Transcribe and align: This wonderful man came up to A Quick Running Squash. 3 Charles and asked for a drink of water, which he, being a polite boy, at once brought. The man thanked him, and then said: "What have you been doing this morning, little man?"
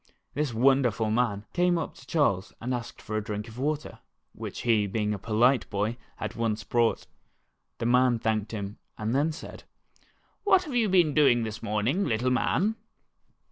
This 0.33 0.51
wonderful 0.51 1.11
man 1.11 1.45
came 1.53 1.77
up 1.77 1.93
to 1.93 1.97
A 1.97 2.01
Quick 2.01 2.01
Running 2.01 2.01
Squash. 2.01 2.11
3 2.11 2.11
Charles 2.11 2.53
and 2.59 2.73
asked 2.73 3.01
for 3.03 3.17
a 3.17 3.23
drink 3.23 3.47
of 3.47 3.59
water, 3.59 3.99
which 4.33 4.61
he, 4.61 4.87
being 4.87 5.13
a 5.13 5.19
polite 5.19 5.69
boy, 5.69 5.95
at 6.19 6.35
once 6.35 6.63
brought. 6.63 7.05
The 7.77 7.85
man 7.85 8.17
thanked 8.17 8.51
him, 8.51 8.79
and 8.97 9.13
then 9.13 9.31
said: 9.31 9.63
"What 10.43 10.63
have 10.63 10.73
you 10.75 10.89
been 10.89 11.13
doing 11.13 11.43
this 11.43 11.61
morning, 11.61 12.05
little 12.05 12.31
man?" 12.31 12.77